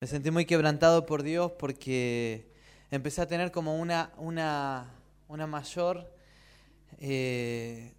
[0.00, 2.50] Me sentí muy quebrantado por Dios porque
[2.90, 4.94] empecé a tener como una, una,
[5.28, 6.10] una mayor
[6.98, 7.92] eh,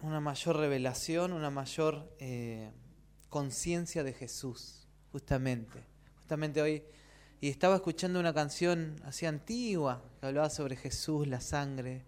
[0.00, 2.70] una mayor revelación, una mayor eh,
[3.28, 5.84] conciencia de Jesús, justamente.
[6.20, 6.82] Justamente hoy,
[7.40, 12.02] y estaba escuchando una canción así antigua que hablaba sobre Jesús, la sangre,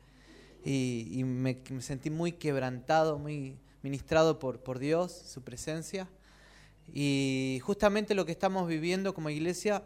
[0.64, 6.08] y, me, sentí muy quebrantado, muy ministrado por, por Dios, su presencia.
[6.92, 9.82] Y justamente lo que estamos viviendo como iglesia,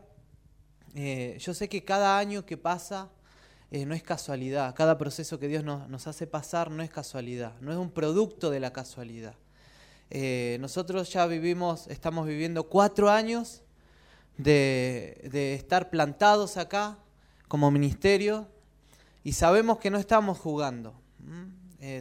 [0.94, 3.10] eh, yo sé que cada año que pasa
[3.70, 7.70] eh, no es casualidad, cada proceso que Dios nos, hace pasar no es casualidad, no
[7.70, 9.34] es un producto de la casualidad.
[10.10, 13.62] Eh, nosotros ya vivimos, estamos viviendo cuatro años
[14.38, 16.98] de, de estar plantados acá
[17.48, 18.48] como ministerio
[19.22, 20.94] y sabemos que no estamos jugando.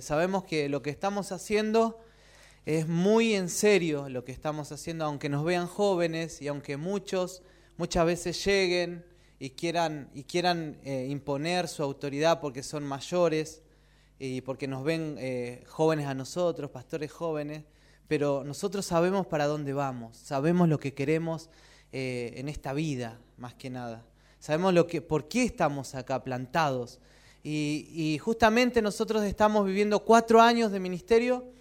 [0.01, 1.99] sabemos que lo que estamos haciendo
[2.65, 7.43] es muy en serio lo que estamos haciendo, aunque nos vean jóvenes y aunque muchos
[7.77, 9.05] muchas veces lleguen
[9.37, 13.61] y quieran, y quieran eh, imponer su autoridad porque son mayores
[14.17, 17.63] y porque nos ven eh, jóvenes a nosotros, pastores jóvenes,
[18.07, 21.49] pero nosotros sabemos para dónde vamos, sabemos lo que queremos
[21.91, 24.05] eh, en esta vida, más que nada.
[24.39, 26.99] Sabemos lo que, por qué estamos acá plantados.
[27.43, 31.54] Y, y justamente nosotros estamos viviendo cuatro años de ministerio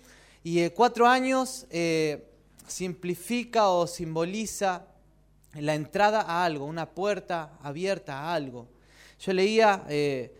[0.46, 2.30] y eh, cuatro años eh,
[2.68, 4.84] simplifica o simboliza
[5.54, 8.68] la entrada a algo, una puerta abierta a algo.
[9.18, 10.30] Yo leía eh,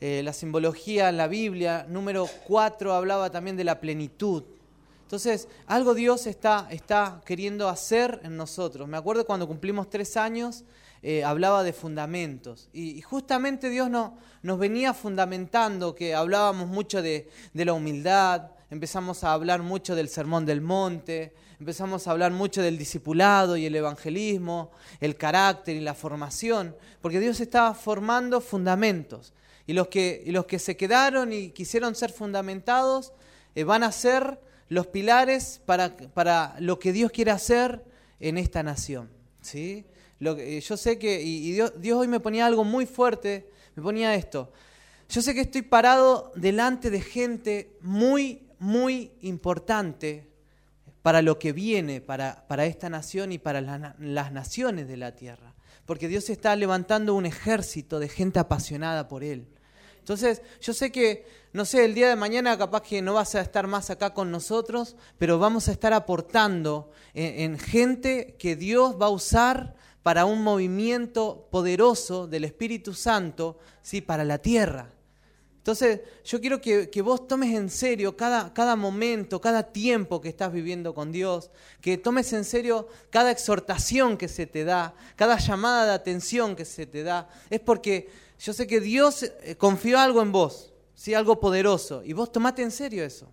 [0.00, 4.44] la simbología en la Biblia, número cuatro hablaba también de la plenitud.
[5.04, 8.86] Entonces, algo Dios está, está queriendo hacer en nosotros.
[8.86, 10.64] Me acuerdo cuando cumplimos tres años,
[11.24, 12.68] hablaba de fundamentos.
[12.72, 19.32] Y, justamente Dios no, nos venía fundamentando, que hablábamos mucho de la humildad, empezamos a
[19.32, 24.72] hablar mucho del sermón del monte, empezamos a hablar mucho del discipulado y el evangelismo,
[24.98, 29.32] el carácter y la formación, porque Dios estaba formando fundamentos.
[29.68, 33.12] Y los que, los que se quedaron y quisieron ser fundamentados
[33.54, 37.84] eh, van a ser los pilares para, para, lo que Dios quiere hacer
[38.18, 39.08] en esta nación.
[39.40, 39.86] ¿sí?
[40.18, 44.16] Eh, yo sé que, y, Dios, Dios hoy me ponía algo muy fuerte, me ponía
[44.16, 44.50] esto.
[45.08, 50.30] Yo sé que estoy parado delante de gente muy muy importante
[51.02, 55.54] para lo que viene, para, para esta nación y para las naciones de la tierra.
[55.84, 59.46] Porque Dios está levantando un ejército de gente apasionada por Él.
[59.98, 63.40] Entonces, yo sé que, no sé, el día de mañana capaz que no vas a
[63.40, 68.96] estar más acá con nosotros, pero vamos a estar aportando en, en gente que Dios
[69.00, 74.02] va a usar para un movimiento poderoso del Espíritu Santo, ¿sí?
[74.02, 74.93] para la tierra.
[75.64, 80.52] Entonces, yo quiero que, vos tomes en serio cada, cada, momento, cada tiempo que estás
[80.52, 85.86] viviendo con Dios, que tomes en serio cada exhortación que se te da, cada llamada
[85.86, 87.30] de atención que se te da.
[87.48, 91.14] Es porque yo sé que Dios eh, confió algo en vos, ¿sí?
[91.14, 93.32] algo poderoso, y vos tomate en serio eso.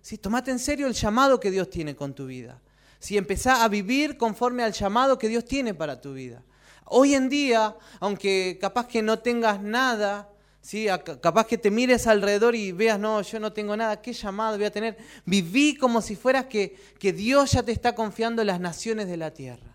[0.00, 0.16] ¿sí?
[0.16, 2.58] Tomate en serio el llamado que Dios tiene con tu vida.
[3.00, 6.42] Si empezá a vivir conforme al llamado que Dios tiene para tu vida.
[6.86, 10.86] Hoy en día, aunque capaz que no tengas nada, ¿sí?
[11.20, 14.66] Capaz que te mires alrededor y veas, no, yo no tengo nada, ¿qué llamado voy
[14.66, 14.96] a tener?
[15.24, 19.32] Viví como si fueras que, que Dios ya te está confiando las naciones de la
[19.32, 19.70] tierra.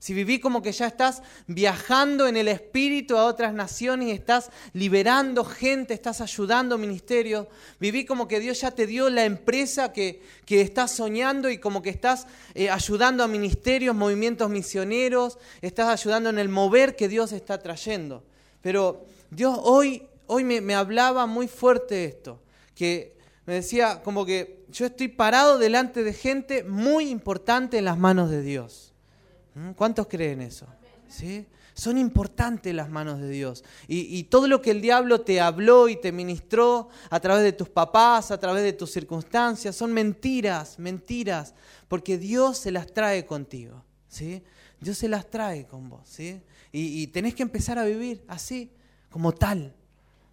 [0.00, 4.50] Si viví como que ya estás viajando en el espíritu a otras naciones y estás
[4.72, 10.22] liberando gente, estás ayudando ministerios, viví como que Dios ya te dio la empresa que,
[10.46, 16.30] que estás soñando y como que estás eh, ayudando a ministerios, movimientos misioneros, estás ayudando
[16.30, 18.24] en el mover que Dios está trayendo.
[18.62, 22.40] Pero Dios hoy hoy me, hablaba muy fuerte esto,
[22.76, 27.98] que me decía como que yo estoy parado delante de gente muy importante en las
[27.98, 28.92] manos de Dios.
[29.56, 29.72] ¿Mm?
[29.72, 30.66] ¿Cuántos creen eso?
[31.08, 31.46] ¿Sí?
[31.74, 33.64] Son importantes las manos de Dios.
[33.88, 37.68] Y, todo lo que el diablo te habló y te ministró a través de tus
[37.68, 41.54] papás, a través de tus circunstancias, son mentiras, mentiras,
[41.88, 43.82] porque Dios se las trae contigo.
[44.06, 44.44] ¿sí?
[44.78, 46.20] Dios se las trae con vos.
[46.20, 46.40] Y,
[46.70, 48.70] y tenés que empezar a vivir así,
[49.08, 49.74] como tal.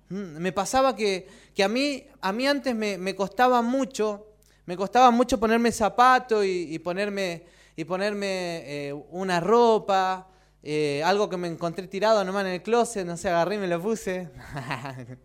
[0.09, 1.27] Mm, me pasaba que,
[1.63, 4.27] a, mí, a mí antes me, costaba mucho,
[4.65, 7.45] me costaba mucho ponerme zapato y, ponerme,
[7.75, 10.29] y ponerme eh, una ropa,
[10.63, 13.67] eh, algo que me encontré tirado nomás en el closet, no sé, agarré y me
[13.67, 14.29] lo puse.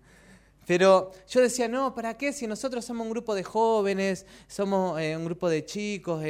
[0.67, 2.33] Pero yo decía, no, ¿para qué?
[2.33, 6.25] Si nosotros somos un grupo de jóvenes, somos eh, un grupo de chicos,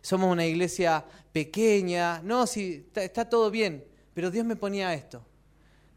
[0.00, 3.84] somos una iglesia pequeña, no, si está todo bien.
[4.14, 5.24] Pero Dios me ponía esto.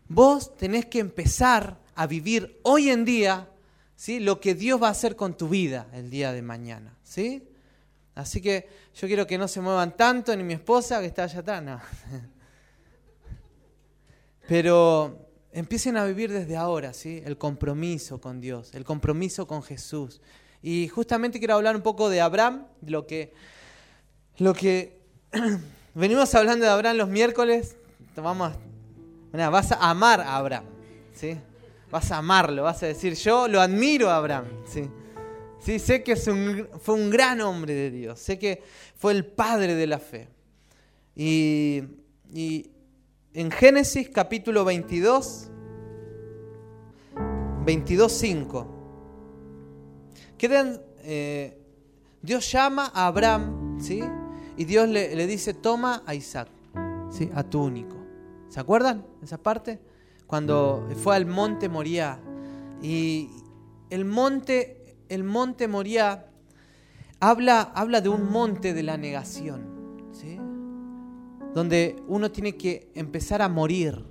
[0.08, 3.50] Vos tenés que empezar a vivir hoy en día
[3.96, 4.20] ¿sí?
[4.20, 6.96] lo que Dios va a hacer con tu vida el día de mañana.
[7.04, 7.48] ¿sí?
[8.16, 11.40] Así que yo quiero que no se muevan tanto, ni mi esposa que está allá
[11.40, 11.82] atrás, no.
[14.48, 17.22] Pero empiecen a vivir desde ahora, ¿sí?
[17.26, 20.22] El compromiso con Dios, el compromiso con Jesús.
[20.62, 23.34] Y justamente quiero hablar un poco de Abraham, lo que,
[24.38, 25.00] lo que
[25.94, 27.76] venimos hablando de Abraham los miércoles.
[28.16, 28.54] Vamos,
[29.34, 30.66] vas a amar a Abraham,
[31.14, 31.38] ¿sí?
[31.92, 34.90] Vas a amarlo, vas a decir, yo lo admiro a Abraham, ¿sí?
[35.60, 38.62] Sí, sé que fue un gran hombre de Dios, sé que
[38.96, 40.28] fue el padre de la fe.
[41.16, 41.82] Y,
[42.32, 42.70] y
[43.34, 45.50] en Génesis capítulo 22,
[47.66, 48.68] 22, 5.
[50.38, 51.58] Quedan, eh,
[52.22, 54.04] Dios llama a Abraham, ¿sí?
[54.56, 56.48] Y Dios le, dice, toma a Isaac,
[57.10, 57.30] ¿sí?
[57.34, 57.98] A tu único.
[58.50, 59.80] ¿Se acuerdan esa parte?
[60.28, 62.20] Cuando fue al monte Moría.
[62.82, 63.30] Y
[63.90, 66.28] el monte, el monte Moría
[67.20, 69.76] habla, habla de un monte de la negación
[71.56, 74.06] donde uno tiene que empezar a morir,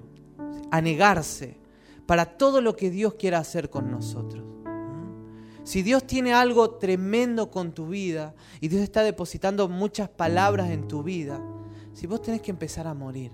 [0.71, 1.59] a negarse
[2.07, 4.43] para todo lo que Dios quiera hacer con nosotros.
[5.63, 10.89] Si Dios tiene algo tremendo con tu vida y Dios está depositando muchas palabras en
[10.89, 11.39] tu vida,
[11.93, 13.31] si vos tenés que empezar a morir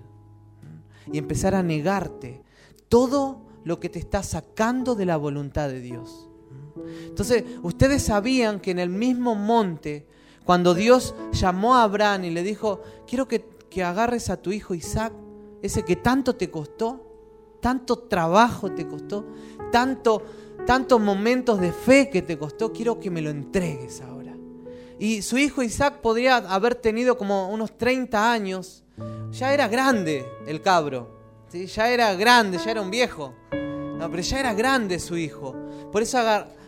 [1.09, 2.43] y empezar a negarte
[2.91, 6.27] todo lo que te está sacando de la voluntad de Dios.
[7.05, 10.05] Entonces, ustedes sabían que en el mismo monte,
[10.43, 14.75] cuando Dios llamó a Abraham y le dijo, quiero que que agarres a tu hijo
[14.75, 15.13] Isaac,
[15.63, 19.25] ese que tanto te costó, tanto trabajo te costó,
[19.71, 20.23] tanto,
[20.67, 24.35] tantos momentos de fe que te costó, quiero que me lo entregues ahora.
[24.99, 28.83] Y su hijo Isaac podría haber tenido como unos 30 años,
[29.31, 31.20] ya era grande el cabro,
[31.53, 35.55] ya era grande, ya era un viejo, no, pero ya era grande su hijo.
[35.91, 36.03] Por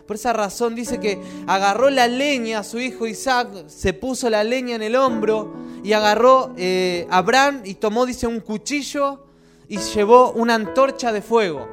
[0.06, 4.44] por esa razón dice que agarró la leña a su hijo Isaac, se puso la
[4.44, 9.24] leña en el hombro y agarró eh, Abraham y tomó, dice, un cuchillo
[9.68, 11.66] y llevó una antorcha de fuego.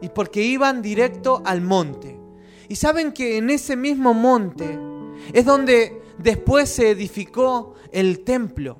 [0.00, 2.18] Y porque iban directo al monte.
[2.68, 4.78] Y saben que en ese mismo monte
[5.32, 8.78] es donde después se edificó el templo,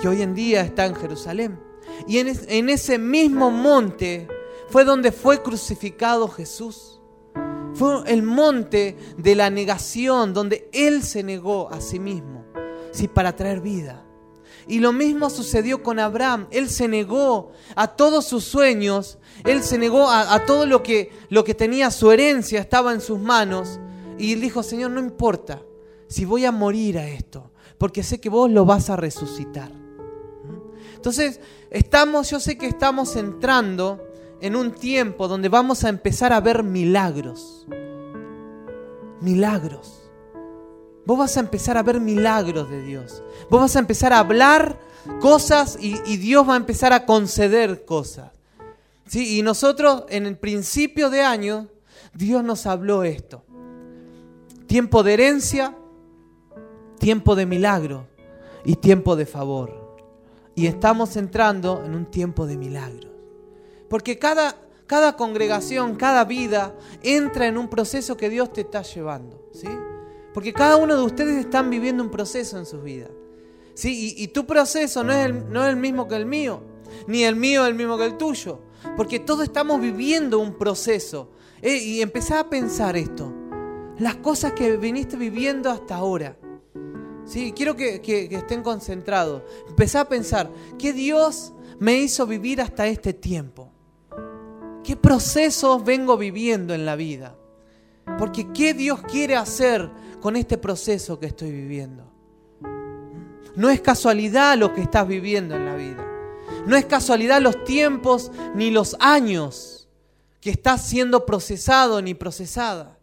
[0.00, 1.58] que hoy en día está en Jerusalén.
[2.06, 4.28] Y en, ese mismo monte
[4.68, 7.00] fue donde fue crucificado Jesús.
[7.74, 12.44] Fue el monte de la negación, donde Él se negó a sí mismo
[12.94, 14.04] sí, para traer vida.
[14.66, 16.46] Y lo mismo sucedió con Abraham.
[16.50, 21.44] Él se negó a todos sus sueños, él se negó a, todo lo que, lo
[21.44, 23.78] que tenía su herencia, estaba en sus manos.
[24.16, 25.60] Y dijo, Señor, no importa
[26.08, 29.83] si voy a morir a esto, porque sé que vos lo vas a resucitar.
[31.04, 34.02] Entonces, estamos, yo sé que estamos entrando
[34.40, 37.66] en un tiempo donde vamos a empezar a ver milagros.
[39.20, 40.10] Milagros.
[41.04, 43.22] Vos vas a empezar a ver milagros de Dios.
[43.50, 44.80] Vos vas a empezar a hablar
[45.20, 48.32] cosas y, Dios va a empezar a conceder cosas.
[49.06, 49.38] ¿Sí?
[49.38, 51.68] Y nosotros en el principio de año,
[52.14, 53.44] Dios nos habló esto.
[54.66, 55.76] Tiempo de herencia,
[56.98, 58.06] tiempo de milagro
[58.64, 59.83] y tiempo de favor.
[60.54, 63.12] Y estamos entrando en un tiempo de milagros.
[63.88, 64.56] Porque cada,
[64.86, 69.48] cada congregación, cada vida entra en un proceso que Dios te está llevando.
[69.52, 69.68] ¿sí?
[70.32, 73.10] Porque cada uno de ustedes están viviendo un proceso en sus vidas.
[73.74, 74.14] ¿sí?
[74.16, 76.62] Y, tu proceso no es, el, no es el mismo que el mío,
[77.06, 78.60] ni el mío es el mismo que el tuyo.
[78.96, 81.30] Porque todos estamos viviendo un proceso.
[81.62, 83.32] Eh, y empezá a pensar esto.
[83.98, 86.36] Las cosas que viniste viviendo hasta ahora.
[87.26, 87.52] ¿Sí?
[87.54, 89.42] Quiero que, que estén concentrados.
[89.68, 93.70] Empezá a pensar, ¿qué Dios me hizo vivir hasta este tiempo?
[94.82, 97.36] ¿Qué procesos vengo viviendo en la vida?
[98.18, 99.90] Porque ¿qué Dios quiere hacer
[100.24, 102.10] con este proceso que estoy viviendo.
[103.56, 106.02] No es casualidad lo que estás viviendo en la vida.
[106.66, 109.86] No es casualidad los tiempos ni los años
[110.40, 112.98] que estás siendo procesado ni procesada.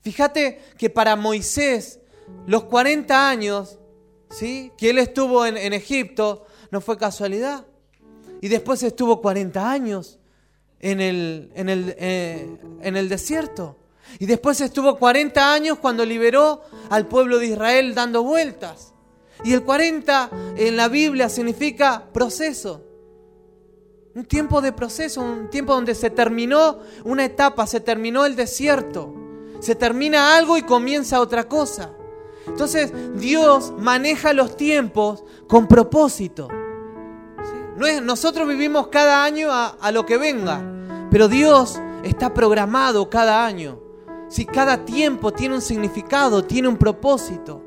[0.00, 2.00] Fíjate que para Moisés
[2.46, 3.78] los 40 años
[4.30, 4.72] ¿sí?
[4.76, 7.66] que él estuvo en, Egipto no fue casualidad.
[8.40, 10.18] Y después estuvo 40 años
[10.80, 13.76] en el, en el, eh, en el desierto.
[14.18, 18.92] Y después estuvo 40 años cuando liberó al pueblo de Israel dando vueltas.
[19.44, 22.84] Y el 40 en la Biblia significa proceso.
[24.14, 29.14] Un tiempo de proceso, un tiempo donde se terminó una etapa, se terminó el desierto.
[29.60, 31.92] Se termina algo y comienza otra cosa.
[32.46, 36.48] Entonces Dios maneja los tiempos con propósito.
[37.76, 40.62] No es, nosotros vivimos cada año a, lo que venga,
[41.10, 43.80] pero Dios está programado cada año.
[44.28, 47.62] Si cada tiempo tiene un significado, tiene un propósito.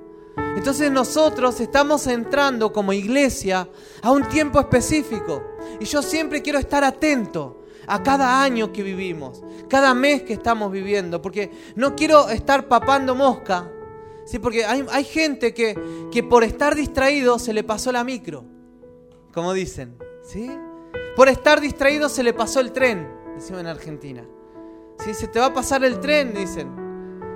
[0.55, 3.67] Entonces nosotros estamos entrando como iglesia
[4.01, 5.44] a un tiempo específico.
[5.79, 10.72] Y yo siempre quiero estar atento a cada año que vivimos, cada mes que estamos
[10.72, 13.70] viviendo, porque no quiero estar papando mosca,
[14.25, 14.39] ¿sí?
[14.39, 15.79] porque hay, hay gente que,
[16.12, 18.44] que, por estar distraído se le pasó la micro,
[19.34, 20.51] como dicen, ¿sí?
[21.15, 24.25] por estar distraído se le pasó el tren, decimos en Argentina.
[25.00, 25.13] ¿Sí?
[25.13, 26.70] Se te va a pasar el tren, dicen.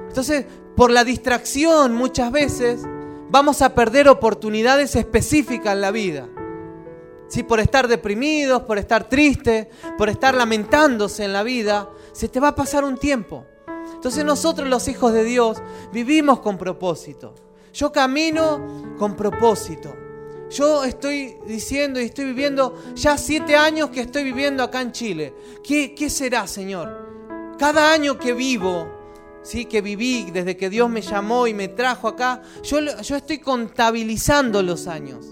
[0.08, 2.82] Entonces, por la distracción muchas veces
[3.30, 6.28] vamos a perder oportunidades específicas en la vida.
[7.28, 7.44] ¿Sí?
[7.44, 9.68] Por estar deprimidos, por estar tristes,
[9.98, 13.46] por estar lamentándose en la vida, se te va a pasar un tiempo.
[14.00, 17.36] Entonces nosotros los hijos de Dios vivimos con propósito.
[17.74, 19.94] Yo camino con propósito.
[20.50, 25.34] Yo estoy diciendo y estoy viviendo ya siete años que estoy viviendo acá en Chile.
[25.62, 27.58] ¿Qué, será, Señor?
[27.60, 28.88] Cada año que vivo,
[29.44, 29.66] ¿sí?
[29.66, 34.64] que viví desde que Dios me llamó y me trajo acá, yo, yo estoy contabilizando
[34.64, 35.26] los años.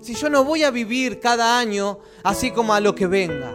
[0.00, 3.54] Si yo no voy a vivir cada año así como a lo que venga.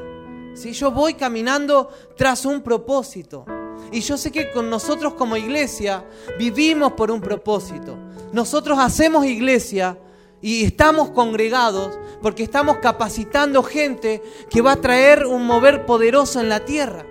[0.54, 3.44] Si yo voy caminando tras un propósito.
[3.92, 6.06] Y yo sé que con nosotros como iglesia
[6.38, 7.98] vivimos por un propósito.
[8.32, 9.98] Nosotros hacemos iglesia
[10.42, 16.50] y estamos congregados porque estamos capacitando gente que va a traer un mover poderoso en
[16.50, 17.06] la tierra.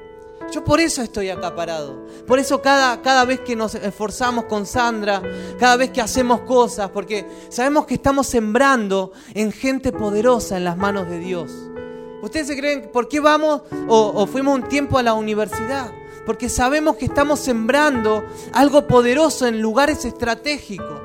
[0.51, 2.07] Yo por eso estoy acá parado.
[2.27, 5.21] Por eso cada, cada vez que nos esforzamos con Sandra,
[5.59, 10.79] cada vez que hacemos cosas, porque sabemos que estamos sembrando en gente poderosa en las
[10.79, 11.53] manos de Dios.
[12.23, 15.93] ¿Ustedes se creen por qué vamos o, o fuimos un tiempo a la universidad?
[16.29, 21.01] Porque sabemos que estamos sembrando algo poderoso en lugares estratégicos.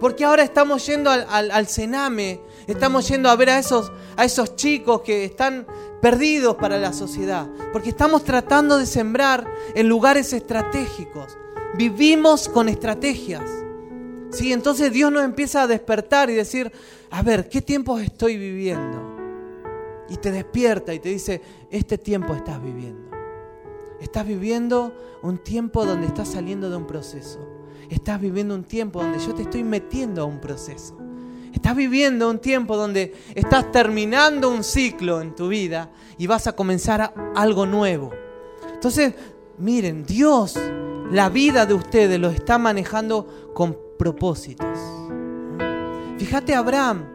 [0.00, 4.56] Porque ahora estamos yendo al, al, Sename, estamos yendo a ver a esos, a esos
[4.56, 5.68] chicos que están
[6.02, 9.46] perdidos para la sociedad, porque estamos tratando de sembrar
[9.76, 11.38] en lugares estratégicos.
[11.78, 13.48] Vivimos con estrategias.
[14.32, 14.52] ¿sí?
[14.52, 16.72] Entonces Dios nos empieza a despertar y decir,
[17.12, 19.16] a ver, ¿qué tiempos estoy viviendo?
[20.08, 23.15] Y te despierta y te dice, este tiempo estás viviendo.
[24.00, 27.38] Estás viviendo un tiempo donde estás saliendo de un proceso.
[27.88, 30.96] Estás viviendo un tiempo donde yo te estoy metiendo a un proceso.
[31.52, 36.54] Estás viviendo un tiempo donde estás terminando un ciclo en tu vida y vas a
[36.54, 38.10] comenzar algo nuevo.
[38.74, 39.14] Entonces,
[39.58, 40.58] miren, Dios,
[41.10, 44.78] la vida de ustedes lo está manejando con propósitos.
[46.18, 47.06] Fíjate Abraham,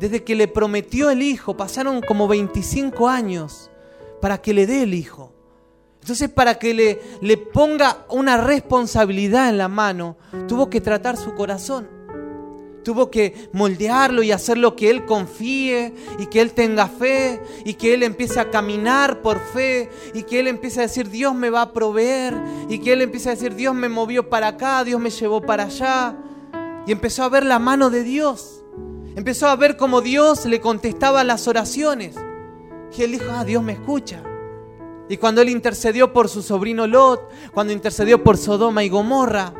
[0.00, 3.70] desde que le prometió el hijo, pasaron como 25 años
[4.20, 5.35] para que le dé el hijo.
[6.06, 11.34] Entonces, para que le, le ponga una responsabilidad en la mano, tuvo que tratar su
[11.34, 11.96] corazón
[12.84, 17.74] tuvo que moldearlo y hacer lo que él confíe y que él tenga fe y
[17.74, 21.50] que él empiece a caminar por fe y que él empiece a decir Dios me
[21.50, 22.34] va a proveer
[22.68, 25.64] y que él empiece a decir Dios me movió para acá, Dios me llevó para
[25.64, 26.16] allá
[26.86, 28.62] y empezó a ver la mano de Dios.
[29.16, 32.14] Empezó a ver cómo Dios le contestaba las oraciones.
[32.96, 34.22] Y él dijo, ah, Dios me escucha.
[35.08, 39.54] Y cuando él intercedió por su sobrino Lot, cuando intercedió por Sodoma y Gomorra,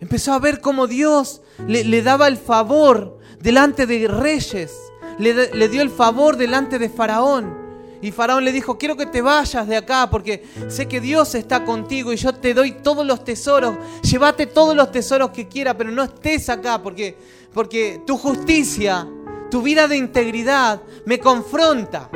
[0.00, 4.72] Empezó a ver cómo Dios le, daba el favor delante de reyes,
[5.18, 7.66] le, le, dio el favor delante de Faraón.
[8.00, 11.64] Y Faraón le dijo, quiero que te vayas de acá porque sé que Dios está
[11.64, 13.76] contigo y yo te doy todos los tesoros.
[14.02, 17.18] Llévate todos los tesoros que quieras, pero no estés acá porque,
[17.52, 19.08] porque tu justicia,
[19.50, 22.08] tu vida de integridad me confronta.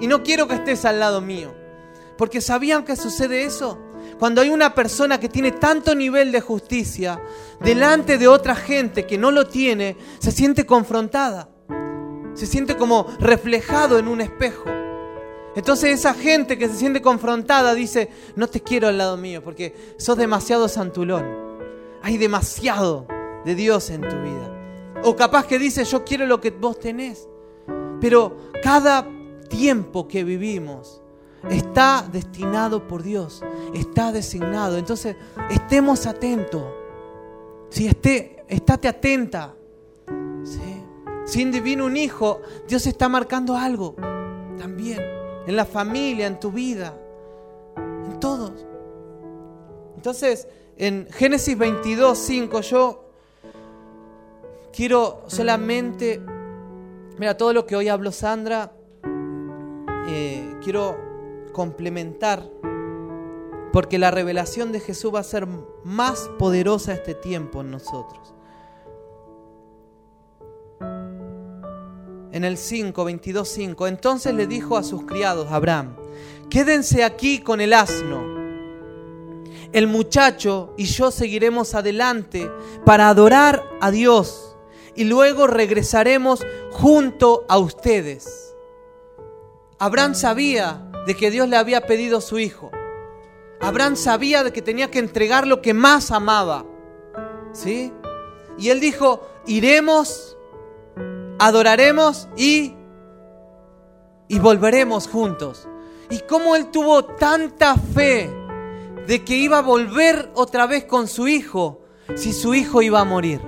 [0.00, 1.54] Y no quiero que estés al lado mío.
[2.16, 3.78] Porque ¿sabían que sucede eso?
[4.18, 7.22] Cuando hay una persona que tiene tanto nivel de justicia
[7.60, 11.48] delante de otra gente que no lo tiene, se siente confrontada.
[12.34, 14.64] Se siente como reflejado en un espejo.
[15.54, 19.94] Entonces esa gente que se siente confrontada dice, no te quiero al lado mío porque
[19.96, 21.26] sos demasiado santulón.
[22.02, 23.06] Hay demasiado
[23.44, 24.54] de Dios en tu vida.
[25.02, 27.28] O capaz que dice, yo quiero lo que vos tenés.
[28.00, 29.08] Pero cada
[29.48, 31.02] tiempo que vivimos,
[31.50, 33.42] está destinado por Dios,
[33.74, 34.76] está designado.
[34.76, 35.16] Entonces,
[35.50, 36.64] estemos atentos.
[37.70, 39.54] Si esté, estate atenta.
[40.44, 40.84] ¿Sí?
[41.26, 43.94] Si divino un hijo, Dios está marcando algo
[44.58, 45.00] también
[45.46, 46.94] en la familia, en tu vida,
[47.76, 48.52] en todos.
[49.96, 53.04] Entonces, en Génesis 22, 5, yo
[54.72, 56.20] quiero solamente,
[57.18, 58.72] mira, todo lo que hoy habló Sandra,
[60.10, 60.96] eh, quiero
[61.52, 62.48] complementar,
[63.72, 65.46] porque la revelación de Jesús va a ser
[65.84, 68.34] más poderosa este tiempo en nosotros.
[72.32, 75.96] En el 5, 22, 5, entonces le dijo a sus criados, Abraham,
[76.48, 78.38] quédense aquí con el asno.
[79.70, 82.50] el muchacho y yo seguiremos adelante
[82.86, 84.56] para adorar a Dios
[84.96, 88.47] y luego regresaremos junto a ustedes.
[89.78, 92.70] Abraham sabía de que Dios le había pedido su hijo.
[93.60, 96.64] Abraham sabía de que tenía que entregar lo que más amaba.
[97.52, 97.92] ¿Sí?
[98.58, 100.36] Y él dijo, iremos,
[101.38, 102.74] adoraremos y,
[104.28, 105.68] y volveremos juntos.
[106.10, 108.30] Y cómo él tuvo tanta fe
[109.06, 111.80] de que iba a volver otra vez con su hijo
[112.14, 113.40] si su hijo iba a morir.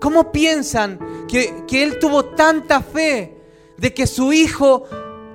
[0.00, 3.41] ¿Cómo piensan que, él tuvo tanta fe
[3.82, 4.84] de que su hijo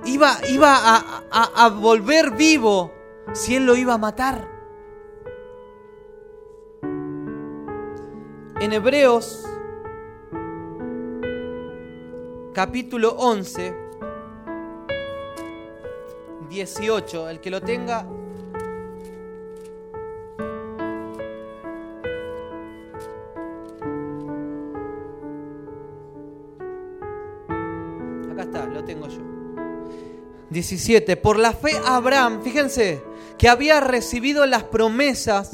[0.06, 2.90] iba, iba a, a volver vivo
[3.34, 4.48] si él lo iba a matar?
[8.58, 9.44] En Hebreos
[12.54, 13.76] capítulo 11,
[16.48, 18.06] 18, el que lo tenga.
[30.60, 31.16] 17.
[31.16, 33.02] Por la fe Abraham, fíjense,
[33.38, 35.50] que había recibido las promesas,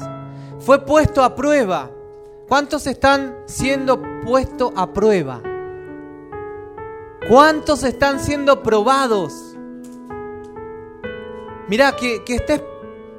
[0.59, 1.91] fue puesto a prueba
[2.47, 5.41] ¿Cuántos están siendo puestos a prueba?
[7.27, 9.55] ¿Cuántos están siendo probados?
[11.67, 12.61] Mira, que, estés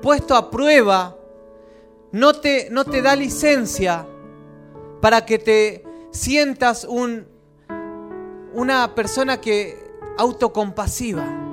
[0.00, 1.16] puesto a prueba
[2.12, 4.06] no te, no te da licencia
[5.00, 7.26] para que te sientas un,
[8.54, 11.45] una persona que autocompasiva.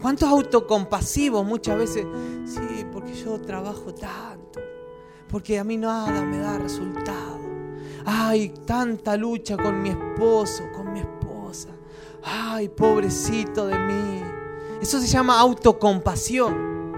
[0.00, 2.06] ¿Cuántos autocompasivos muchas veces?
[2.44, 4.38] Sí, porque yo trabajo tanto
[5.28, 7.38] porque a mí nada me da resultado.
[8.04, 11.68] Ay, tanta lucha con mi esposo, con mi esposa.
[12.24, 14.22] Ay, pobrecito de mí.
[14.80, 16.92] Eso se llama autocompasión.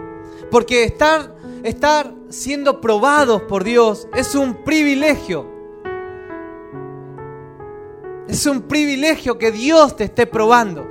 [0.50, 5.46] Porque estar, estar siendo probados por Dios es un privilegio.
[8.28, 10.86] Es un privilegio que Dios te esté probando.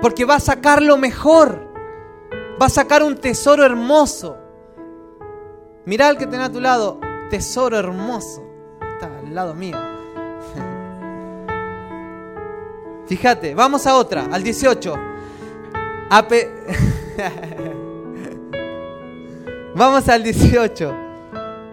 [0.00, 1.68] Porque va a sacar lo mejor.
[2.60, 4.36] Va a sacar un tesoro hermoso.
[5.84, 8.44] Mirá al que tenés a tu lado, tesoro hermoso.
[8.94, 9.76] Está al lado mío.
[13.06, 14.94] Fíjate, vamos a otra, al 18.
[19.74, 20.94] vamos al 18.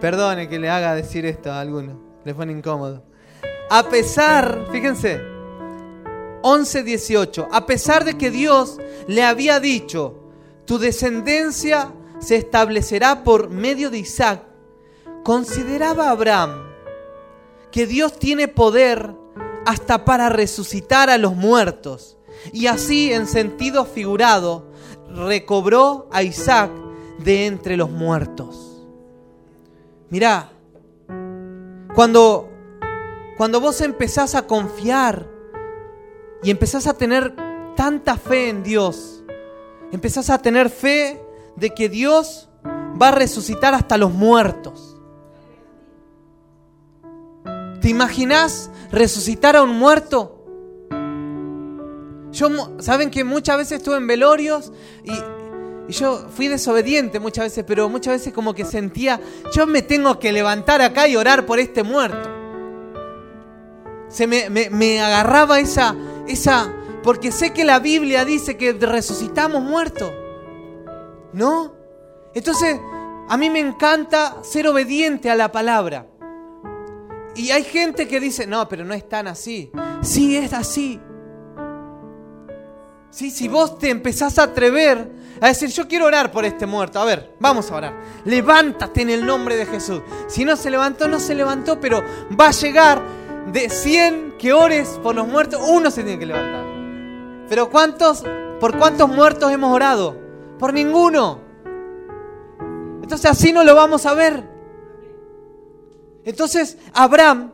[0.00, 3.02] Perdone que le haga decir esto a alguno, le pone incómodo.
[3.70, 5.35] A pesar, fíjense,
[6.48, 7.48] 11, 18.
[7.50, 8.78] A pesar de que Dios
[9.08, 10.14] le había dicho,
[10.64, 14.44] tu descendencia se establecerá por medio de Isaac,
[15.24, 16.62] consideraba Abraham
[17.72, 19.12] que Dios tiene poder
[19.66, 22.16] hasta para resucitar a los muertos.
[22.52, 24.70] Y así, en sentido figurado,
[25.16, 26.70] recobró a Isaac
[27.18, 28.86] de entre los muertos.
[30.10, 30.52] Mirá,
[31.96, 32.48] cuando,
[33.36, 35.34] cuando vos empezás a confiar
[36.42, 37.34] y empezás a tener
[37.76, 39.22] tanta fe en Dios,
[39.92, 41.20] empezás a tener fe
[41.56, 42.48] de que Dios
[43.00, 44.96] va a resucitar hasta los muertos.
[47.80, 50.32] ¿Te imaginas resucitar a un muerto?
[52.32, 52.48] Yo,
[52.80, 54.72] saben que muchas veces estuve en velorios
[55.04, 55.12] y,
[55.88, 59.20] yo fui desobediente muchas veces, pero muchas veces como que sentía,
[59.52, 62.28] yo me tengo que levantar acá y orar por este muerto.
[64.08, 65.94] Se me, me agarraba esa,
[66.28, 70.12] esa, porque sé que la Biblia dice que resucitamos muertos.
[71.32, 71.74] ¿No?
[72.34, 72.80] Entonces,
[73.28, 76.06] a mí me encanta ser obediente a la palabra.
[77.34, 79.70] Y hay gente que dice, no, pero no es tan así.
[80.00, 81.00] Sí, es así.
[83.10, 85.10] Sí, si vos te empezás a atrever
[85.40, 87.94] a decir, yo quiero orar por este muerto, a ver, vamos a orar.
[88.24, 90.00] Levántate en el nombre de Jesús.
[90.28, 92.02] Si no se levantó, no se levantó, pero
[92.38, 93.02] va a llegar
[93.52, 96.64] de 100 que ores por los muertos, uno se tiene que levantar.
[97.48, 98.24] Pero ¿cuántos,
[98.60, 100.16] por cuántos muertos hemos orado?
[100.58, 101.40] Por ninguno.
[103.02, 104.42] Entonces así no lo vamos a ver.
[106.24, 107.52] Entonces Abraham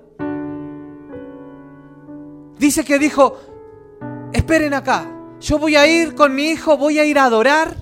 [2.59, 3.39] dice que dijo,
[4.33, 5.07] esperen acá,
[5.41, 7.77] yo voy a ir con mi hijo, voy a ir a adorar.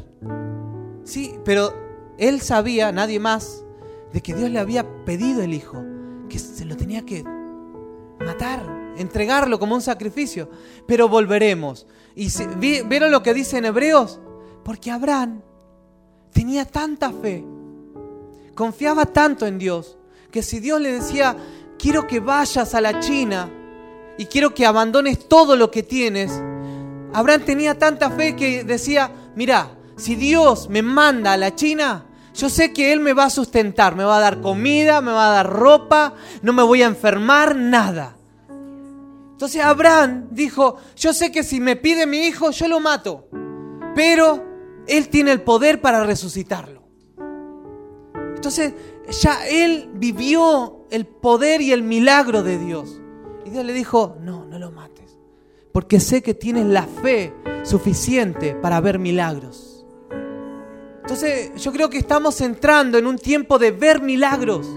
[1.05, 1.73] Sí, pero
[2.19, 3.65] él sabía, nadie más,
[4.13, 5.81] de que Dios le había pedido el hijo,
[6.29, 7.25] que se lo tenía que
[8.21, 8.65] matar,
[8.97, 10.49] entregarlo como un sacrificio.
[10.87, 11.87] Pero volveremos.
[12.15, 12.29] ¿Y
[12.87, 14.21] vieron lo que dice en Hebreos?
[14.65, 15.43] Porque Abraham
[16.33, 17.45] tenía tanta fe,
[18.55, 19.97] confiaba tanto en Dios,
[20.31, 21.37] que si Dios le decía,
[21.79, 23.51] quiero que vayas a la China
[24.19, 26.31] y quiero que abandones todo lo que tienes,
[27.13, 32.05] Abraham tenía tanta fe que decía, mira, si Dios me manda a la China,
[32.41, 35.29] yo sé que Él me va a sustentar, me va a dar comida, me va
[35.31, 38.17] a dar ropa, no me voy a enfermar, nada.
[39.33, 43.29] Entonces Abraham dijo, yo sé que si me pide mi hijo, yo lo mato,
[43.95, 44.43] pero
[44.87, 46.83] Él tiene el poder para resucitarlo.
[48.35, 48.73] Entonces
[49.21, 53.03] ya Él vivió el poder y el milagro de Dios.
[53.45, 55.19] Y Dios le dijo, no, no lo mates,
[55.73, 59.70] porque sé que tienes la fe suficiente para ver milagros.
[61.11, 64.69] Entonces yo creo que estamos entrando en un tiempo de ver milagros.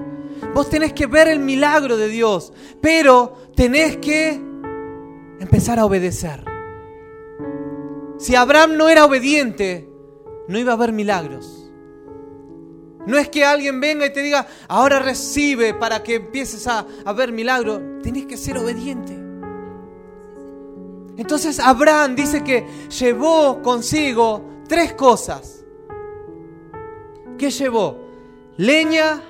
[0.56, 4.42] Vos tenés que ver el milagro de Dios, pero tenés que
[5.40, 6.44] empezar a obedecer.
[8.18, 9.88] Si Abraham no era obediente,
[10.48, 11.72] no iba a haber milagros.
[13.06, 16.84] No es que alguien venga y te diga, ahora recibe para que empieces a,
[17.16, 17.80] ver milagros.
[18.02, 19.14] Tenés que ser obediente.
[21.16, 25.63] Entonces Abraham dice que llevó consigo tres cosas.
[27.44, 27.98] ¿Qué llevó?
[28.56, 29.22] Leña,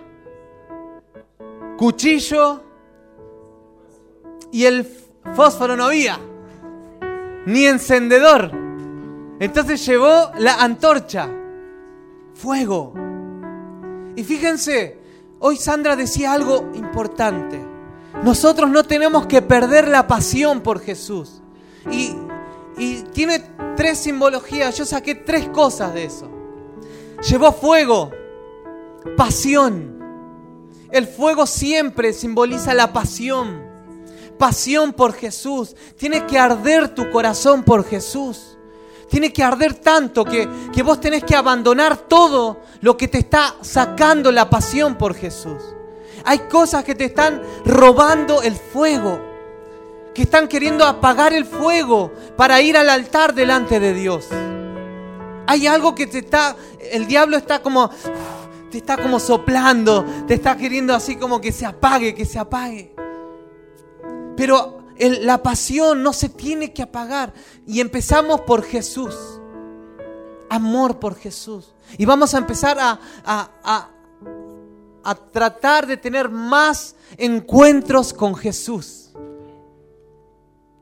[1.80, 2.62] cuchillo
[4.52, 4.88] y el
[5.34, 6.20] fósforo no había,
[7.48, 8.52] ni encendedor.
[9.40, 11.28] Entonces llevó la antorcha,
[12.36, 12.94] fuego.
[14.16, 15.00] Y fíjense,
[15.40, 17.60] hoy Sandra decía algo importante.
[18.24, 21.42] Nosotros no tenemos que perder la pasión por Jesús.
[21.90, 22.16] Y,
[22.78, 23.44] y tiene
[23.76, 24.78] tres simbologías.
[24.78, 26.43] Yo saqué tres cosas de eso.
[27.24, 28.12] Llevó fuego,
[29.16, 29.98] pasión.
[30.92, 33.64] El fuego siempre simboliza la pasión.
[34.38, 35.76] Pasión por Jesús.
[35.98, 38.58] Tiene que arder tu corazón por Jesús.
[39.10, 43.56] Tiene que arder tanto que, que vos tenés que abandonar todo lo que te está
[43.62, 45.62] sacando la pasión por Jesús.
[46.26, 49.20] Hay cosas que te están robando el fuego,
[50.14, 54.28] que están queriendo apagar el fuego para ir al altar delante de Dios.
[55.48, 56.56] Hay algo que te está,
[56.92, 57.90] el diablo está como,
[58.72, 62.96] te está como soplando, te está queriendo así como que se apague, que se apague.
[64.36, 67.34] Pero la pasión no se tiene que apagar.
[67.68, 69.16] Y empezamos por Jesús.
[70.50, 71.74] Amor por Jesús.
[71.98, 73.90] Y vamos a empezar a, a,
[75.04, 79.03] a tratar de tener más encuentros con Jesús.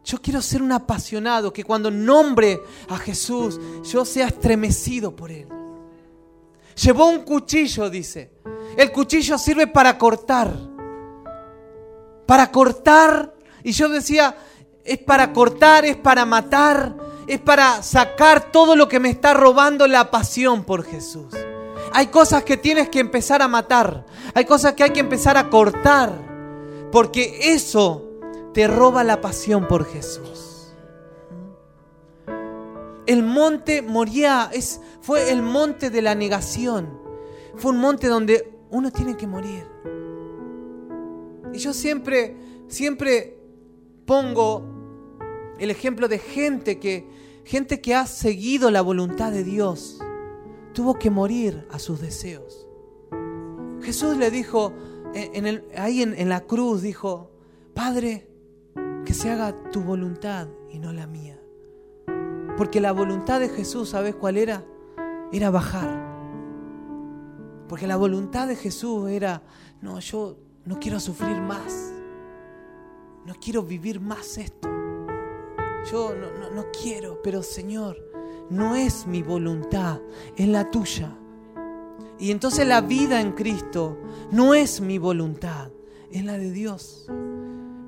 [0.03, 5.47] Yo quiero ser un apasionado, que cuando nombre a Jesús, yo sea estremecido por Él.
[6.75, 8.31] Llevó un cuchillo, dice.
[8.75, 10.51] El cuchillo sirve para cortar.
[12.25, 13.35] Para cortar.
[13.63, 14.35] Y yo decía,
[14.83, 16.95] es para cortar, es para matar,
[17.27, 21.35] es para sacar todo lo que me está robando la pasión por Jesús.
[21.93, 24.05] Hay cosas que tienes que empezar a matar.
[24.33, 26.11] Hay cosas que hay que empezar a cortar.
[26.91, 28.10] Porque eso
[28.53, 30.73] te roba la pasión por Jesús.
[33.05, 36.99] El monte Moría es, fue el monte de la negación.
[37.55, 39.65] Fue un monte donde uno tiene que morir.
[41.53, 42.37] Y yo siempre,
[42.67, 43.37] siempre
[44.05, 44.63] pongo
[45.59, 47.07] el ejemplo de gente que,
[47.43, 49.99] gente que ha seguido la voluntad de Dios,
[50.73, 52.67] tuvo que morir a sus deseos.
[53.81, 54.73] Jesús le dijo,
[55.13, 57.31] en ahí en la cruz, dijo,
[57.73, 58.30] Padre,
[59.05, 61.39] que se haga tu voluntad y no la mía.
[62.57, 64.63] Porque la voluntad de Jesús, ¿sabes cuál era?
[65.31, 65.89] Era bajar.
[67.67, 69.41] Porque la voluntad de Jesús era,
[69.81, 71.93] no, yo no quiero sufrir más.
[73.25, 74.69] No quiero vivir más esto.
[75.91, 77.97] Yo no, no, quiero, pero Señor,
[78.49, 79.99] no es mi voluntad,
[80.35, 81.15] es la tuya.
[82.19, 83.97] Y entonces la vida en Cristo
[84.31, 85.71] no es mi voluntad,
[86.11, 87.07] es la de Dios.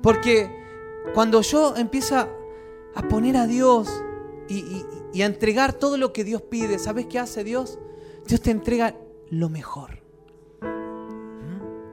[0.02, 0.63] Porque
[1.12, 4.02] cuando yo empiezo a poner a Dios
[4.48, 7.78] y, a entregar todo lo que Dios pide, ¿sabes qué hace Dios?
[8.26, 8.96] Dios te entrega
[9.30, 10.02] lo mejor.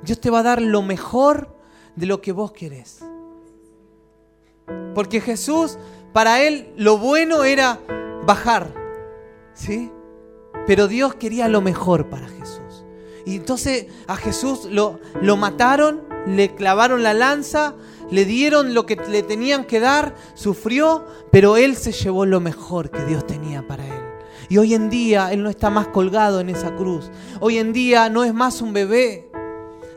[0.04, 1.56] Dios te va a dar lo mejor
[1.95, 3.04] de lo que vos querés.
[4.95, 5.78] Porque Jesús,
[6.13, 7.80] para él, lo bueno era
[8.26, 8.74] bajar.
[9.54, 9.91] ¿Sí?
[10.65, 12.86] Pero Dios quería lo mejor para Jesús.
[13.26, 17.76] Y entonces a Jesús lo, lo mataron, le clavaron la lanza,
[18.12, 22.91] le dieron lo que le tenían que dar, sufrió, pero él se llevó lo mejor
[22.91, 24.04] que Dios tenía para él.
[24.50, 27.10] Y hoy en día él no está más colgado en esa cruz.
[27.39, 29.32] Hoy en día no es más un bebé.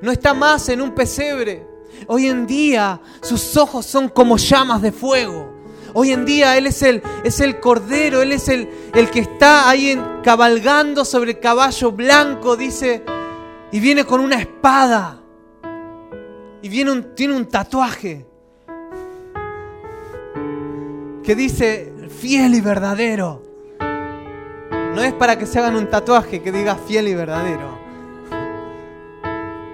[0.01, 1.67] No está más en un pesebre.
[2.07, 5.53] Hoy en día sus ojos son como llamas de fuego.
[5.93, 9.69] Hoy en día Él es el, es el cordero, Él es el, el que está
[9.69, 13.05] ahí cabalgando sobre el caballo blanco, dice,
[13.73, 15.24] y viene con una espada
[16.65, 16.71] y
[17.15, 18.25] tiene un tatuaje
[21.23, 23.43] que dice fiel y verdadero.
[24.95, 27.79] No es para que se hagan un tatuaje que diga fiel y verdadero.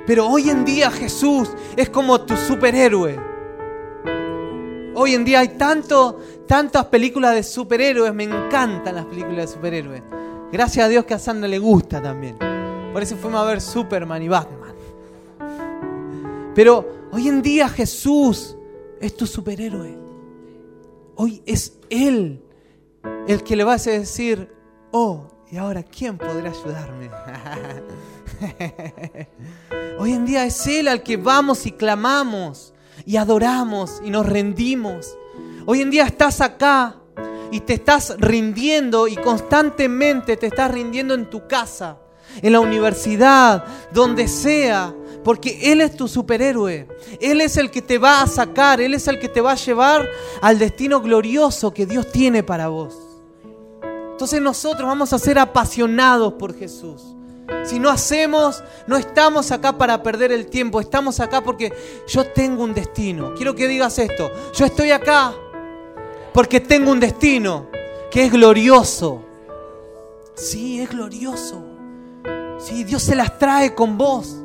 [0.04, 3.20] Pero hoy en día Jesús es como tu superhéroe.
[4.96, 10.02] Hoy en día hay tantas películas de superhéroes, me encantan las películas de superhéroes.
[10.50, 12.36] Gracias a Dios que a Sandra le gusta también.
[12.92, 14.59] Por eso fuimos a ver Superman y Batman.
[16.60, 18.54] Pero hoy en día Jesús
[19.00, 19.96] es tu superhéroe.
[21.16, 22.44] Hoy es Él
[23.26, 24.52] el que le vas a decir,
[24.90, 27.08] oh, y ahora, ¿quién podrá ayudarme?
[29.98, 32.74] Hoy en día es Él al que vamos y clamamos
[33.06, 35.16] y adoramos y nos rendimos.
[35.64, 36.96] Hoy en día estás acá
[37.50, 42.00] y te estás rindiendo y constantemente te estás rindiendo en tu casa,
[42.42, 46.88] en la universidad, donde sea, porque Él es tu superhéroe.
[47.20, 49.56] Él es el que te va a sacar, Él es el que te va a
[49.56, 50.08] llevar
[50.40, 52.96] al destino glorioso que Dios tiene para vos.
[54.12, 57.16] Entonces nosotros vamos a ser apasionados por Jesús.
[57.64, 61.72] Si no hacemos, no estamos acá para perder el tiempo, estamos acá porque
[62.06, 63.34] yo tengo un destino.
[63.34, 65.34] Quiero que digas esto, yo estoy acá
[66.32, 67.68] porque tengo un destino
[68.10, 69.22] que es glorioso.
[70.34, 71.62] Sí, es glorioso.
[72.58, 74.36] Sí, Dios se las trae con vos.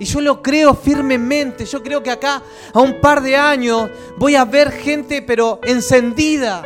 [0.00, 1.66] Y yo lo creo firmemente.
[1.66, 6.64] Yo creo que acá a un par de años voy a ver gente pero encendida.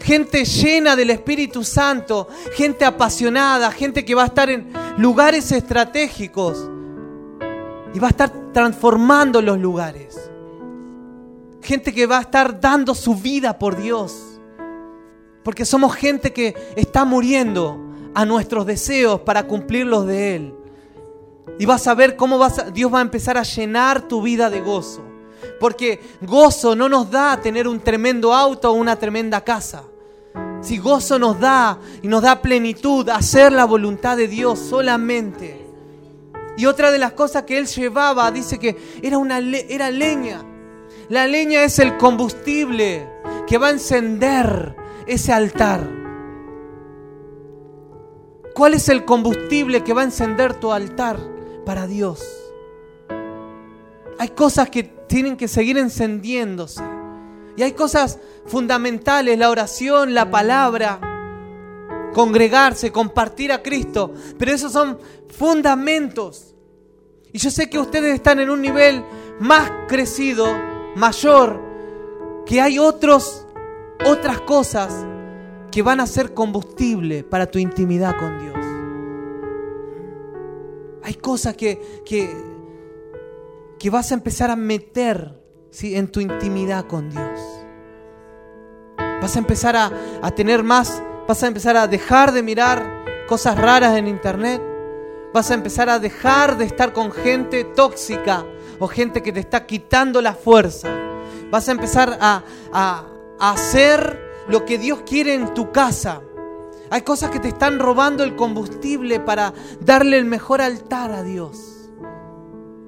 [0.00, 2.26] Gente llena del Espíritu Santo.
[2.54, 3.70] Gente apasionada.
[3.70, 6.68] Gente que va a estar en lugares estratégicos.
[7.94, 10.28] Y va a estar transformando los lugares.
[11.62, 14.40] Gente que va a estar dando su vida por Dios.
[15.44, 17.78] Porque somos gente que está muriendo
[18.12, 20.59] a nuestros deseos para cumplir los de Él.
[21.58, 24.60] Y vas a ver cómo vas Dios va a empezar a llenar tu vida de
[24.60, 25.02] gozo.
[25.58, 29.84] Porque gozo no nos da tener un tremendo auto o una tremenda casa.
[30.60, 35.66] Si gozo nos da y nos da plenitud, hacer la voluntad de Dios solamente.
[36.56, 40.44] Y otra de las cosas que él llevaba, dice que era, una, era leña.
[41.08, 43.08] La leña es el combustible
[43.46, 44.76] que va a encender
[45.06, 45.99] ese altar.
[48.54, 51.18] ¿Cuál es el combustible que va a encender tu altar
[51.64, 52.22] para Dios?
[54.18, 56.82] Hay cosas que tienen que seguir encendiéndose.
[57.56, 61.00] Y hay cosas fundamentales, la oración, la palabra,
[62.12, 64.12] congregarse, compartir a Cristo.
[64.38, 66.54] Pero esos son fundamentos.
[67.32, 69.04] Y yo sé que ustedes están en un nivel
[69.38, 70.46] más crecido
[70.96, 71.60] mayor,
[72.44, 73.46] que hay otros,
[74.04, 75.06] otras cosas
[75.70, 78.56] que van a ser combustible para tu intimidad con Dios.
[81.02, 82.30] Hay cosas que, que,
[83.78, 85.96] que vas a empezar a meter ¿sí?
[85.96, 87.40] en tu intimidad con Dios.
[89.20, 89.90] Vas a empezar a,
[90.22, 94.60] a tener más, vas a empezar a dejar de mirar cosas raras en internet.
[95.32, 98.44] Vas a empezar a dejar de estar con gente tóxica
[98.80, 100.88] o gente que te está quitando la fuerza.
[101.50, 103.06] Vas a empezar a, a,
[103.38, 106.22] hacer lo que Dios quiere en tu casa.
[106.90, 111.88] Hay cosas que te están robando el combustible para darle el mejor altar a Dios.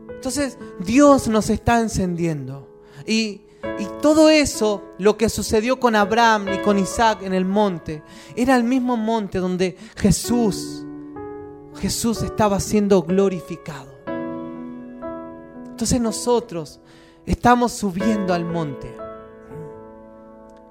[0.09, 2.69] Entonces Dios nos está encendiendo.
[3.07, 3.43] Y,
[3.79, 8.03] y, todo eso, lo que sucedió con Abraham y con Isaac en el monte,
[8.35, 10.85] era el mismo monte donde Jesús,
[11.81, 13.93] Jesús estaba siendo glorificado.
[15.67, 16.81] Entonces nosotros
[17.25, 19.02] estamos subiendo al monte.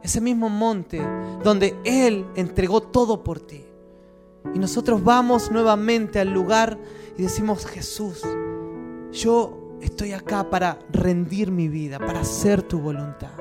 [0.03, 1.01] Ese mismo monte
[1.43, 3.63] donde Él entregó todo por ti.
[4.53, 6.77] Y nosotros vamos nuevamente al lugar
[7.17, 8.23] y decimos, Jesús,
[9.11, 13.31] yo estoy acá para rendir mi vida, para hacer tu voluntad.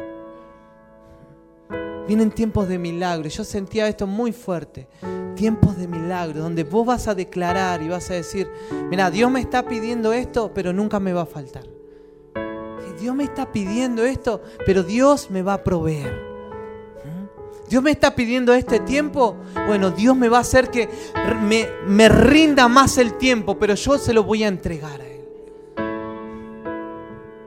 [2.07, 3.29] Vienen tiempos de milagro.
[3.29, 4.89] Yo sentía esto muy fuerte.
[5.37, 8.51] Tiempos de milagro, donde vos vas a declarar y vas a decir,
[8.91, 11.65] mira, Dios me está pidiendo esto, pero nunca me va a faltar.
[13.01, 16.30] Dios me está pidiendo esto, pero Dios me va a proveer.
[17.71, 19.37] Dios me está pidiendo este tiempo,
[19.69, 20.89] bueno, Dios me va a hacer que
[21.41, 25.21] me, me rinda más el tiempo, pero yo se lo voy a entregar a Él.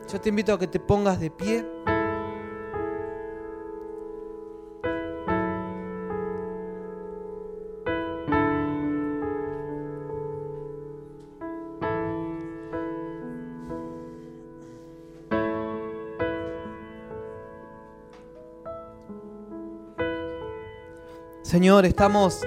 [0.10, 1.66] Yo te invito a que te pongas de pie.
[21.54, 22.42] Señor, estamos,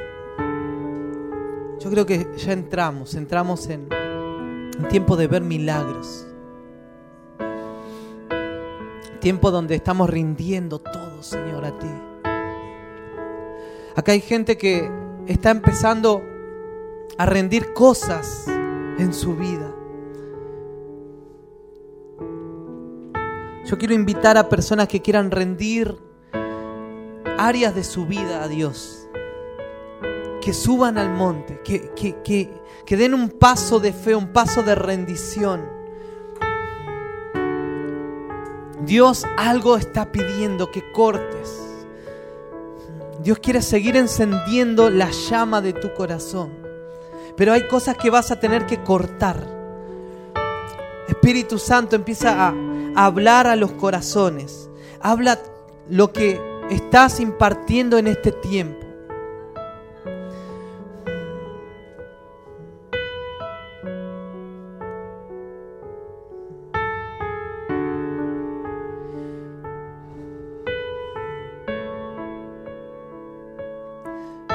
[1.79, 3.89] yo creo que ya entramos, entramos en
[4.81, 6.27] un tiempo de ver milagros.
[9.21, 11.87] Tiempo donde estamos rindiendo todo, Señor, a ti.
[13.95, 14.91] Acá hay gente que
[15.29, 16.25] está empezando
[17.17, 18.49] a rendir cosas
[18.99, 19.73] en su vida.
[23.67, 26.06] Yo quiero invitar a personas que quieran rendir
[27.39, 29.09] áreas de su vida a Dios.
[30.41, 32.51] Que suban al monte, que, que,
[32.85, 35.69] que den un paso de fe, un paso de rendición.
[38.85, 41.63] Dios algo está pidiendo que cortes.
[43.23, 46.53] Dios quiere seguir encendiendo la llama de tu corazón.
[47.37, 49.37] Pero hay cosas que vas a tener que cortar.
[51.09, 52.55] Espíritu Santo empieza a,
[52.95, 54.71] hablar a los corazones.
[55.01, 55.39] Habla
[55.89, 56.41] lo que
[56.71, 58.87] estás impartiendo en este tiempo.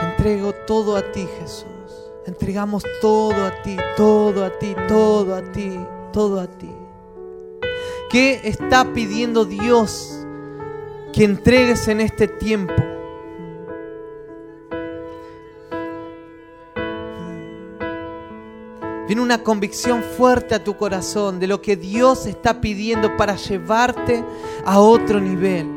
[0.01, 1.65] Entrego todo a ti, Jesús.
[2.27, 5.79] Entregamos todo a ti, todo a ti, todo a ti,
[6.13, 6.71] todo a ti.
[8.11, 10.20] ¿Qué está pidiendo Dios
[11.11, 12.73] que entregues en este tiempo?
[19.07, 24.23] Viene una convicción fuerte a tu corazón de lo que Dios está pidiendo para llevarte
[24.65, 25.67] a otro nivel.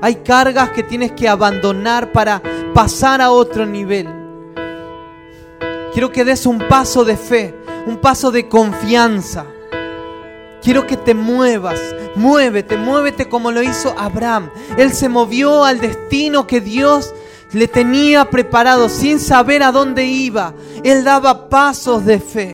[0.00, 2.42] Hay cargas que tienes que abandonar para
[2.74, 4.08] pasar a otro nivel.
[5.92, 7.54] Quiero que des un paso de fe,
[7.86, 9.46] un paso de confianza.
[10.62, 11.78] Quiero que te muevas,
[12.16, 14.50] muévete, muévete como lo hizo Abraham.
[14.76, 17.14] Él se movió al destino que Dios
[17.52, 20.54] le tenía preparado sin saber a dónde iba.
[20.84, 22.48] Él daba pasos de fe.